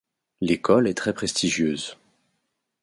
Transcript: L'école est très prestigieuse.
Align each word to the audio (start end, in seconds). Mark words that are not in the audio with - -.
L'école 0.41 0.87
est 0.87 0.95
très 0.95 1.13
prestigieuse. 1.13 1.95